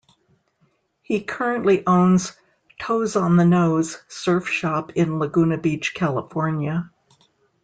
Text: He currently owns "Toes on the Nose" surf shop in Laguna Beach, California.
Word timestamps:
He 1.03 1.21
currently 1.21 1.85
owns 1.85 2.35
"Toes 2.79 3.15
on 3.15 3.35
the 3.37 3.45
Nose" 3.45 4.01
surf 4.07 4.47
shop 4.49 4.93
in 4.95 5.19
Laguna 5.19 5.59
Beach, 5.59 5.93
California. 5.93 6.89